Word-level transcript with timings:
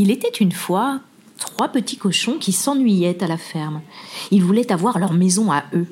Il 0.00 0.10
était 0.10 0.28
une 0.28 0.52
fois 0.52 1.00
trois 1.38 1.68
petits 1.68 1.98
cochons 1.98 2.38
qui 2.38 2.52
s'ennuyaient 2.52 3.22
à 3.22 3.26
la 3.26 3.36
ferme. 3.36 3.82
Ils 4.30 4.42
voulaient 4.42 4.72
avoir 4.72 4.98
leur 4.98 5.12
maison 5.12 5.52
à 5.52 5.64
eux, 5.74 5.86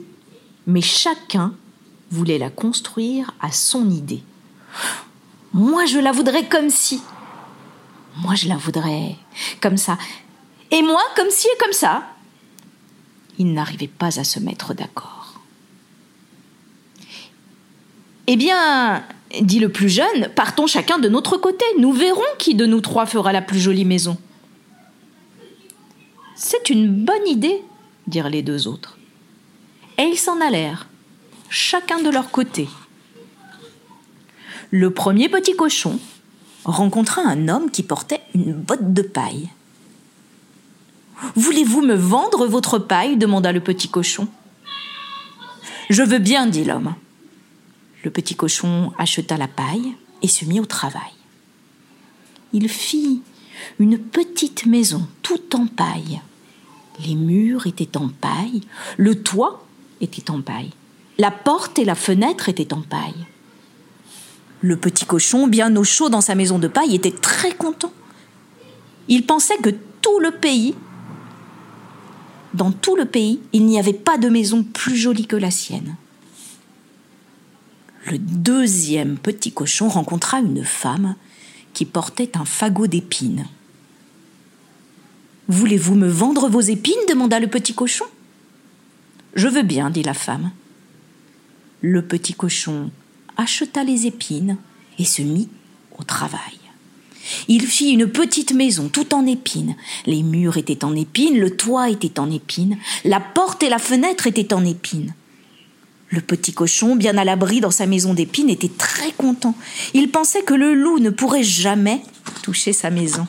mais 0.67 0.81
chacun 0.81 1.53
voulait 2.11 2.39
la 2.39 2.49
construire 2.49 3.35
à 3.39 3.53
son 3.53 3.91
idée. 3.91 4.23
Moi, 5.53 5.85
je 5.85 5.99
la 5.99 6.11
voudrais 6.11 6.49
comme 6.49 6.71
si. 6.71 7.03
Moi, 8.17 8.35
je 8.35 8.49
la 8.49 8.57
voudrais 8.57 9.14
comme 9.61 9.77
ça. 9.77 9.99
Et 10.71 10.81
moi, 10.81 11.03
comme 11.14 11.29
ci 11.29 11.46
et 11.46 11.59
comme 11.63 11.75
ça. 11.75 12.09
Ils 13.36 13.53
n'arrivaient 13.53 13.89
pas 13.89 14.18
à 14.18 14.25
se 14.25 14.40
mettre 14.40 14.72
d'accord. 14.72 15.35
Eh 18.27 18.36
bien, 18.36 19.04
dit 19.41 19.59
le 19.59 19.69
plus 19.69 19.89
jeune, 19.89 20.29
partons 20.35 20.67
chacun 20.67 20.99
de 20.99 21.09
notre 21.09 21.36
côté. 21.36 21.64
Nous 21.79 21.93
verrons 21.93 22.21
qui 22.39 22.55
de 22.55 22.67
nous 22.67 22.81
trois 22.81 23.07
fera 23.07 23.32
la 23.32 23.43
plus 23.43 23.61
jolie 23.61 23.85
maison. 23.85 24.17
C'est 26.35 26.71
une 26.71 27.05
bonne 27.05 27.27
idée, 27.27 27.63
dirent 28.07 28.31
les 28.31 28.43
deux 28.43 28.69
autres. 28.69 28.96
Et 29.99 30.05
ils 30.05 30.19
s'en 30.19 30.41
allèrent, 30.41 30.89
chacun 31.50 32.00
de 32.00 32.11
leur 32.11 32.31
côté. 32.31 32.69
Le 34.70 34.92
premier 34.92 35.28
petit 35.28 35.56
cochon 35.56 35.98
rencontra 36.64 37.22
un 37.22 37.48
homme 37.48 37.70
qui 37.70 37.83
portait 37.83 38.20
une 38.34 38.53
botte 38.53 38.92
de 38.92 39.03
paille. 39.03 39.48
Voulez-vous 41.34 41.83
me 41.83 41.95
vendre 41.95 42.47
votre 42.47 42.78
paille? 42.78 43.17
demanda 43.17 43.50
le 43.50 43.61
petit 43.61 43.89
cochon. 43.89 44.28
Je 45.91 46.03
veux 46.03 46.19
bien, 46.19 46.47
dit 46.47 46.64
l'homme. 46.64 46.95
Le 48.08 48.12
petit 48.12 48.36
cochon 48.36 48.91
acheta 48.97 49.36
la 49.36 49.48
paille 49.48 49.92
et 50.22 50.28
se 50.28 50.47
mit 50.47 50.61
au 50.61 50.64
travail. 50.64 51.12
Il 52.55 52.66
fit 52.70 53.20
une 53.78 53.98
petite 53.98 54.64
maison 54.64 55.06
toute 55.20 55.55
en 55.55 55.66
paille. 55.66 56.22
Les 57.05 57.14
murs 57.14 57.66
étaient 57.66 57.98
en 57.98 58.08
paille, 58.08 58.62
le 58.96 59.22
toit 59.22 59.66
était 60.00 60.30
en 60.30 60.41
paille, 60.41 60.70
la 61.18 61.30
porte 61.30 61.78
et 61.78 61.84
la 61.84 61.94
fenêtre 61.94 62.48
étaient 62.48 62.72
en 62.72 62.80
paille. 62.80 63.27
Le 64.62 64.78
petit 64.78 65.05
cochon, 65.05 65.46
bien 65.46 65.77
au 65.77 65.84
chaud 65.84 66.08
dans 66.08 66.22
sa 66.22 66.34
maison 66.34 66.58
de 66.58 66.68
paille, 66.68 66.94
était 66.94 67.11
très 67.11 67.52
content. 67.52 67.92
Il 69.08 69.27
pensait 69.27 69.58
que 69.58 69.74
tout 70.00 70.18
le 70.18 70.30
pays, 70.30 70.74
dans 72.55 72.72
tout 72.72 72.96
le 72.96 73.05
pays, 73.05 73.38
il 73.52 73.66
n'y 73.66 73.78
avait 73.78 73.92
pas 73.92 74.16
de 74.16 74.30
maison 74.30 74.62
plus 74.64 74.96
jolie 74.96 75.27
que 75.27 75.36
la 75.36 75.50
sienne. 75.50 75.96
Le 78.11 78.19
deuxième 78.19 79.19
petit 79.19 79.53
cochon 79.53 79.89
rencontra 79.89 80.39
une 80.39 80.64
femme 80.64 81.14
qui 81.75 81.84
portait 81.84 82.39
un 82.39 82.47
fagot 82.47 82.87
d'épines. 82.87 83.47
Voulez-vous 85.48 85.95
me 85.95 86.09
vendre 86.09 86.48
vos 86.48 86.61
épines? 86.61 86.95
demanda 87.06 87.39
le 87.39 87.48
petit 87.48 87.75
cochon. 87.75 88.06
Je 89.34 89.47
veux 89.47 89.62
bien, 89.62 89.91
dit 89.91 90.03
la 90.03 90.14
femme. 90.14 90.53
Le 91.83 92.01
petit 92.01 92.33
cochon 92.33 92.91
acheta 93.36 93.84
les 93.84 94.06
épines 94.06 94.56
et 94.98 95.05
se 95.05 95.20
mit 95.20 95.51
au 95.98 96.03
travail. 96.03 96.59
Il 97.47 97.67
fit 97.67 97.91
une 97.91 98.09
petite 98.09 98.55
maison 98.55 98.89
tout 98.89 99.14
en 99.14 99.27
épines. 99.27 99.77
Les 100.06 100.23
murs 100.23 100.56
étaient 100.56 100.83
en 100.83 100.97
épines, 100.97 101.39
le 101.39 101.55
toit 101.55 101.91
était 101.91 102.19
en 102.19 102.31
épines, 102.31 102.79
la 103.05 103.20
porte 103.20 103.62
et 103.62 103.69
la 103.69 103.79
fenêtre 103.79 104.27
étaient 104.27 104.55
en 104.55 104.64
épines. 104.64 105.12
Le 106.11 106.20
petit 106.20 106.53
cochon, 106.53 106.97
bien 106.97 107.19
à 107.19 107.25
l'abri 107.25 107.61
dans 107.61 107.70
sa 107.70 107.87
maison 107.87 108.14
d'épines, 108.14 108.48
était 108.48 108.70
très 108.70 109.12
content. 109.12 109.55
Il 109.92 110.11
pensait 110.11 110.42
que 110.42 110.55
le 110.55 110.75
loup 110.75 110.98
ne 110.98 111.11
pourrait 111.11 111.42
jamais 111.42 112.03
toucher 112.42 112.73
sa 112.73 112.91
maison. 112.91 113.27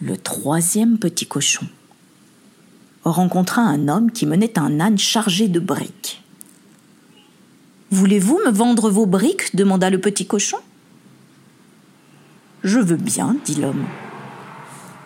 Le 0.00 0.16
troisième 0.16 0.98
petit 0.98 1.26
cochon 1.26 1.66
rencontra 3.04 3.62
un 3.62 3.88
homme 3.88 4.10
qui 4.10 4.26
menait 4.26 4.58
un 4.58 4.80
âne 4.80 4.98
chargé 4.98 5.48
de 5.48 5.60
briques. 5.60 6.22
Voulez-vous 7.90 8.40
me 8.44 8.50
vendre 8.50 8.90
vos 8.90 9.06
briques? 9.06 9.56
demanda 9.56 9.90
le 9.90 10.00
petit 10.00 10.26
cochon. 10.26 10.58
Je 12.64 12.78
veux 12.78 12.96
bien, 12.96 13.36
dit 13.44 13.54
l'homme. 13.54 13.86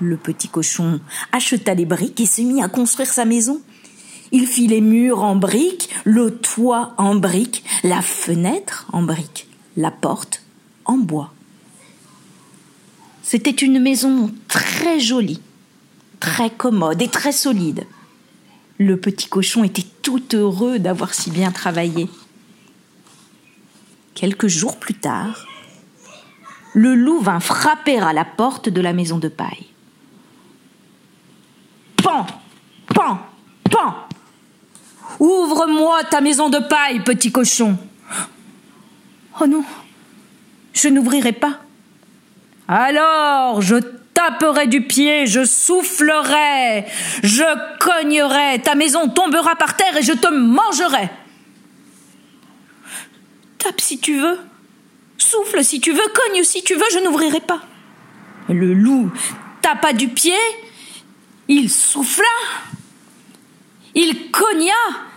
Le 0.00 0.16
petit 0.16 0.48
cochon 0.48 1.00
acheta 1.32 1.74
les 1.74 1.86
briques 1.86 2.20
et 2.20 2.26
se 2.26 2.42
mit 2.42 2.62
à 2.62 2.68
construire 2.68 3.12
sa 3.12 3.24
maison. 3.24 3.60
Il 4.32 4.46
fit 4.46 4.66
les 4.66 4.80
murs 4.80 5.22
en 5.22 5.36
briques, 5.36 5.90
le 6.04 6.34
toit 6.38 6.94
en 6.96 7.14
briques, 7.14 7.64
la 7.84 8.00
fenêtre 8.00 8.86
en 8.92 9.02
briques, 9.02 9.46
la 9.76 9.90
porte 9.90 10.42
en 10.86 10.96
bois. 10.96 11.32
C'était 13.22 13.50
une 13.50 13.78
maison 13.78 14.32
très 14.48 15.00
jolie, 15.00 15.42
très 16.18 16.50
commode 16.50 17.02
et 17.02 17.08
très 17.08 17.32
solide. 17.32 17.86
Le 18.78 18.96
petit 18.96 19.28
cochon 19.28 19.64
était 19.64 19.86
tout 20.02 20.34
heureux 20.34 20.78
d'avoir 20.78 21.12
si 21.12 21.30
bien 21.30 21.52
travaillé. 21.52 22.08
Quelques 24.14 24.48
jours 24.48 24.78
plus 24.78 24.94
tard, 24.94 25.46
le 26.72 26.94
loup 26.94 27.20
vint 27.20 27.40
frapper 27.40 27.98
à 27.98 28.14
la 28.14 28.24
porte 28.24 28.70
de 28.70 28.80
la 28.80 28.94
maison 28.94 29.18
de 29.18 29.28
paille. 29.28 29.66
Pan 31.96 32.26
Pan 32.86 33.18
Ouvre-moi 35.22 36.02
ta 36.10 36.20
maison 36.20 36.48
de 36.48 36.58
paille, 36.58 36.98
petit 36.98 37.30
cochon. 37.30 37.78
Oh 39.40 39.46
non, 39.46 39.64
je 40.72 40.88
n'ouvrirai 40.88 41.30
pas. 41.30 41.60
Alors, 42.66 43.62
je 43.62 43.76
taperai 44.14 44.66
du 44.66 44.82
pied, 44.82 45.28
je 45.28 45.44
soufflerai, 45.44 46.86
je 47.22 47.78
cognerai, 47.78 48.62
ta 48.62 48.74
maison 48.74 49.08
tombera 49.08 49.54
par 49.54 49.76
terre 49.76 49.96
et 49.96 50.02
je 50.02 50.12
te 50.12 50.26
mangerai. 50.26 51.08
Tape 53.58 53.80
si 53.80 54.00
tu 54.00 54.18
veux, 54.18 54.40
souffle 55.18 55.62
si 55.62 55.80
tu 55.80 55.92
veux, 55.92 56.02
cogne 56.12 56.42
si 56.42 56.64
tu 56.64 56.74
veux, 56.74 56.90
je 56.92 56.98
n'ouvrirai 56.98 57.42
pas. 57.42 57.60
Le 58.48 58.74
loup 58.74 59.12
tapa 59.60 59.92
du 59.92 60.08
pied, 60.08 60.34
il 61.46 61.70
souffla, 61.70 62.24
il 63.94 64.32
cogna, 64.32 65.11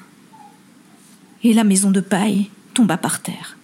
et 1.44 1.54
la 1.54 1.64
maison 1.64 1.92
de 1.92 2.02
paille 2.02 2.50
tomba 2.74 2.98
par 2.98 3.22
terre. 3.22 3.58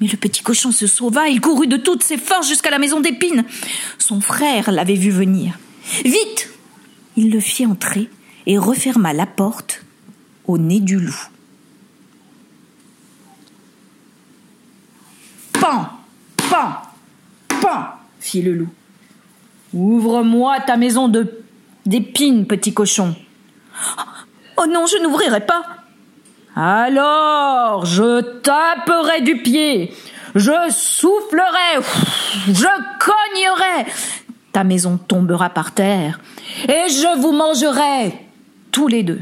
Mais 0.00 0.06
le 0.06 0.16
petit 0.16 0.42
cochon 0.42 0.72
se 0.72 0.86
sauva, 0.86 1.28
il 1.28 1.40
courut 1.40 1.66
de 1.66 1.76
toutes 1.76 2.02
ses 2.02 2.16
forces 2.16 2.48
jusqu'à 2.48 2.70
la 2.70 2.78
maison 2.78 3.00
d'épines. 3.00 3.44
Son 3.98 4.20
frère 4.20 4.70
l'avait 4.70 4.94
vu 4.94 5.10
venir. 5.10 5.58
Vite 6.04 6.50
Il 7.16 7.30
le 7.30 7.40
fit 7.40 7.66
entrer 7.66 8.08
et 8.46 8.56
referma 8.56 9.12
la 9.12 9.26
porte 9.26 9.82
au 10.46 10.56
nez 10.56 10.80
du 10.80 10.98
loup. 10.98 11.28
Pan 15.52 15.90
Pan 16.36 16.82
Pan 17.60 17.84
fit 18.20 18.42
le 18.42 18.54
loup. 18.54 18.70
Ouvre-moi 19.74 20.60
ta 20.60 20.76
maison 20.76 21.08
de 21.08 21.42
d'épines, 21.86 22.46
petit 22.46 22.72
cochon. 22.72 23.14
Oh 24.56 24.66
non, 24.68 24.86
je 24.86 25.02
n'ouvrirai 25.02 25.44
pas. 25.44 25.64
Alors, 26.56 27.86
je 27.86 28.20
taperai 28.40 29.20
du 29.22 29.36
pied, 29.36 29.94
je 30.34 30.70
soufflerai, 30.70 31.82
je 32.48 32.66
cognerai. 32.98 33.90
Ta 34.52 34.64
maison 34.64 34.98
tombera 34.98 35.50
par 35.50 35.72
terre 35.72 36.20
et 36.64 36.88
je 36.88 37.20
vous 37.20 37.32
mangerai 37.32 38.18
tous 38.72 38.88
les 38.88 39.02
deux. 39.02 39.20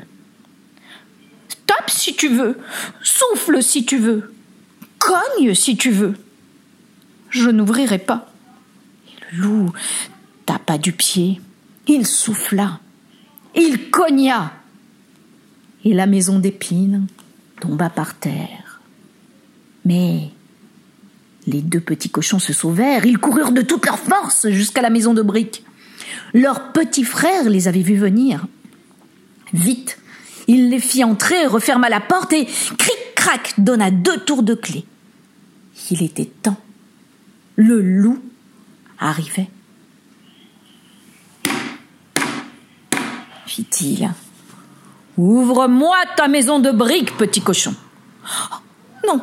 Tape 1.66 1.90
si 1.90 2.16
tu 2.16 2.28
veux, 2.28 2.58
souffle 3.02 3.62
si 3.62 3.84
tu 3.84 3.98
veux, 3.98 4.34
cogne 4.98 5.54
si 5.54 5.76
tu 5.76 5.90
veux. 5.90 6.14
Je 7.28 7.50
n'ouvrirai 7.50 7.98
pas. 7.98 8.26
le 9.32 9.42
loup 9.42 9.72
tapa 10.46 10.78
du 10.78 10.92
pied, 10.92 11.42
il 11.86 12.06
souffla, 12.06 12.80
il 13.54 13.90
cogna, 13.90 14.50
et 15.88 15.94
la 15.94 16.06
maison 16.06 16.38
d'épines 16.38 17.06
tomba 17.60 17.88
par 17.88 18.14
terre. 18.14 18.80
Mais 19.86 20.28
les 21.46 21.62
deux 21.62 21.80
petits 21.80 22.10
cochons 22.10 22.38
se 22.38 22.52
sauvèrent, 22.52 23.06
ils 23.06 23.16
coururent 23.16 23.52
de 23.52 23.62
toute 23.62 23.86
leur 23.86 23.98
force 23.98 24.50
jusqu'à 24.50 24.82
la 24.82 24.90
maison 24.90 25.14
de 25.14 25.22
briques. 25.22 25.64
Leur 26.34 26.72
petit 26.72 27.04
frère 27.04 27.48
les 27.48 27.68
avait 27.68 27.80
vus 27.80 27.96
venir. 27.96 28.46
Vite, 29.54 29.98
il 30.46 30.68
les 30.68 30.78
fit 30.78 31.04
entrer, 31.04 31.46
referma 31.46 31.88
la 31.88 32.00
porte 32.00 32.34
et, 32.34 32.44
cric-crac, 32.44 33.54
donna 33.56 33.90
deux 33.90 34.18
tours 34.18 34.42
de 34.42 34.54
clé. 34.54 34.84
Il 35.90 36.02
était 36.02 36.26
temps. 36.26 36.60
Le 37.56 37.80
loup 37.80 38.22
arrivait. 38.98 39.48
fit-il. 43.46 44.10
Ouvre-moi 45.18 45.96
ta 46.16 46.28
maison 46.28 46.60
de 46.60 46.70
briques, 46.70 47.16
petit 47.16 47.42
cochon. 47.42 47.74
non, 49.06 49.20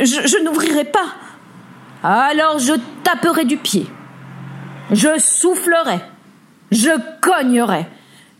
je, 0.00 0.26
je 0.26 0.42
n'ouvrirai 0.42 0.84
pas. 0.84 1.14
Alors 2.02 2.58
je 2.58 2.72
taperai 3.04 3.44
du 3.44 3.58
pied. 3.58 3.86
je 4.90 5.18
soufflerai, 5.18 6.00
je 6.72 6.90
cognerai. 7.20 7.86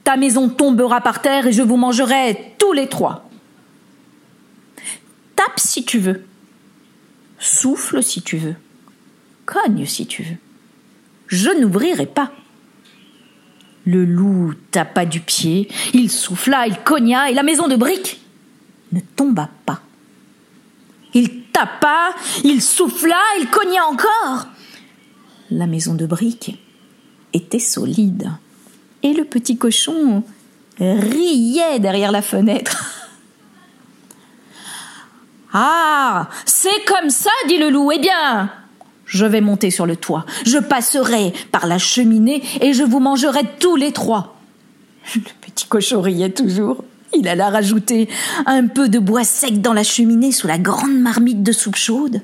Ta 0.04 0.16
maison 0.16 0.48
tombera 0.48 1.00
par 1.00 1.20
terre 1.20 1.48
et 1.48 1.52
je 1.52 1.62
vous 1.62 1.76
mangerai 1.76 2.54
tous 2.58 2.72
les 2.72 2.88
trois. 2.88 3.28
Tape 5.34 5.58
si 5.58 5.84
tu 5.84 5.98
veux. 5.98 6.24
Souffle 7.38 8.02
si 8.02 8.22
tu 8.22 8.38
veux. 8.38 8.54
Cogne 9.44 9.84
si 9.84 10.06
tu 10.06 10.22
veux. 10.22 10.36
Je 11.26 11.50
n'ouvrirai 11.50 12.06
pas. 12.06 12.30
Le 13.86 14.04
loup 14.04 14.52
tapa 14.72 15.06
du 15.06 15.20
pied, 15.20 15.68
il 15.94 16.10
souffla, 16.10 16.66
il 16.66 16.76
cogna, 16.80 17.30
et 17.30 17.34
la 17.34 17.44
maison 17.44 17.68
de 17.68 17.76
briques 17.76 18.20
ne 18.92 19.00
tomba 19.00 19.48
pas. 19.64 19.80
Il 21.14 21.44
tapa, 21.44 22.10
il 22.44 22.60
souffla, 22.60 23.16
il 23.38 23.48
cogna 23.48 23.86
encore. 23.86 24.48
La 25.50 25.66
maison 25.66 25.94
de 25.94 26.04
briques 26.04 26.58
était 27.32 27.60
solide, 27.60 28.30
et 29.02 29.14
le 29.14 29.24
petit 29.24 29.56
cochon 29.56 30.24
riait 30.78 31.78
derrière 31.78 32.12
la 32.12 32.22
fenêtre. 32.22 32.92
Ah, 35.58 36.28
c'est 36.44 36.84
comme 36.84 37.08
ça, 37.08 37.30
dit 37.48 37.56
le 37.56 37.70
loup. 37.70 37.90
Eh 37.90 37.98
bien, 37.98 38.50
je 39.06 39.24
vais 39.24 39.40
monter 39.40 39.70
sur 39.70 39.86
le 39.86 39.96
toit, 39.96 40.26
je 40.44 40.58
passerai 40.58 41.32
par 41.52 41.66
la 41.66 41.78
cheminée 41.78 42.42
et 42.60 42.72
je 42.72 42.82
vous 42.82 43.00
mangerai 43.00 43.42
tous 43.58 43.76
les 43.76 43.92
trois. 43.92 44.36
Le 45.14 45.22
petit 45.40 45.66
cochon 45.66 46.00
riait 46.00 46.30
toujours. 46.30 46.84
Il 47.14 47.28
alla 47.28 47.48
rajouter 47.48 48.08
un 48.46 48.66
peu 48.66 48.88
de 48.88 48.98
bois 48.98 49.24
sec 49.24 49.62
dans 49.62 49.72
la 49.72 49.84
cheminée 49.84 50.32
sous 50.32 50.48
la 50.48 50.58
grande 50.58 50.98
marmite 50.98 51.42
de 51.42 51.52
soupe 51.52 51.76
chaude. 51.76 52.20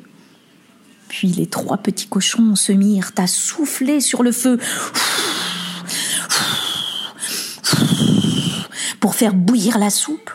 Puis 1.09 1.29
les 1.29 1.47
trois 1.47 1.77
petits 1.77 2.09
cochons 2.09 2.57
se 2.57 2.73
mirent 2.73 3.13
à 3.17 3.27
souffler 3.27 4.01
sur 4.01 4.23
le 4.23 4.33
feu 4.33 4.59
pour 8.99 9.15
faire 9.15 9.35
bouillir 9.35 9.79
la 9.79 9.91
soupe. 9.91 10.31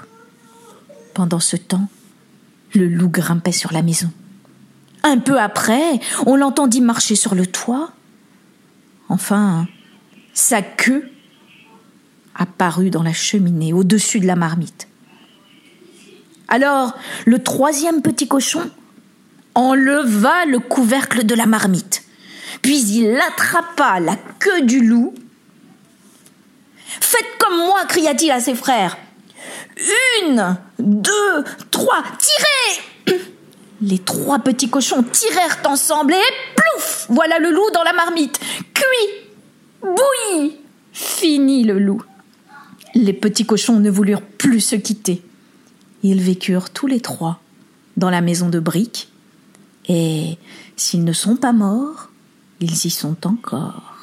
Pendant 1.13 1.39
ce 1.39 1.57
temps, 1.57 1.87
le 2.73 2.87
loup 2.87 3.09
grimpait 3.09 3.51
sur 3.51 3.73
la 3.73 3.81
maison. 3.81 4.11
Un 5.07 5.19
peu 5.19 5.39
après, 5.39 6.01
on 6.25 6.35
l'entendit 6.35 6.81
marcher 6.81 7.15
sur 7.15 7.33
le 7.33 7.47
toit. 7.47 7.91
Enfin, 9.07 9.65
sa 10.33 10.61
queue 10.61 11.09
apparut 12.35 12.89
dans 12.89 13.03
la 13.03 13.13
cheminée 13.13 13.71
au-dessus 13.71 14.19
de 14.19 14.27
la 14.27 14.35
marmite. 14.35 14.89
Alors, 16.49 16.93
le 17.25 17.41
troisième 17.41 18.01
petit 18.01 18.27
cochon 18.27 18.69
enleva 19.55 20.43
le 20.45 20.59
couvercle 20.59 21.25
de 21.25 21.35
la 21.35 21.45
marmite, 21.45 22.03
puis 22.61 22.77
il 22.77 23.17
attrapa 23.29 24.01
la 24.01 24.17
queue 24.39 24.63
du 24.63 24.85
loup. 24.85 25.15
Faites 26.99 27.37
comme 27.39 27.59
moi, 27.59 27.85
cria-t-il 27.87 28.31
à 28.31 28.41
ses 28.41 28.55
frères. 28.55 28.97
Une, 30.21 30.57
deux, 30.79 31.45
trois, 31.71 32.03
tirez 32.19 32.86
Les 33.81 33.99
trois 33.99 34.39
petits 34.39 34.69
cochons 34.69 35.03
tirèrent 35.03 35.59
ensemble 35.65 36.13
et 36.13 36.55
plouf 36.55 37.05
Voilà 37.09 37.39
le 37.39 37.51
loup 37.51 37.69
dans 37.73 37.83
la 37.83 37.93
marmite. 37.93 38.39
Cuit 38.73 39.29
Bouilli 39.81 40.57
Fini 40.91 41.63
le 41.63 41.77
loup. 41.77 42.01
Les 42.95 43.13
petits 43.13 43.45
cochons 43.45 43.79
ne 43.79 43.91
voulurent 43.91 44.23
plus 44.23 44.61
se 44.61 44.75
quitter. 44.75 45.21
Ils 46.01 46.21
vécurent 46.21 46.71
tous 46.71 46.87
les 46.87 46.99
trois 46.99 47.39
dans 47.97 48.09
la 48.09 48.21
maison 48.21 48.49
de 48.49 48.59
briques, 48.59 49.09
et 49.87 50.37
s'ils 50.75 51.03
ne 51.03 51.13
sont 51.13 51.35
pas 51.35 51.53
morts, 51.53 52.09
ils 52.59 52.85
y 52.85 52.89
sont 52.89 53.27
encore. 53.27 53.96